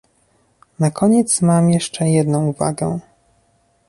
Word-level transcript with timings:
Na 0.79 0.91
koniec 0.91 1.41
mam 1.41 1.69
jeszcze 1.69 2.09
jedną 2.09 2.47
uwagę 2.47 2.99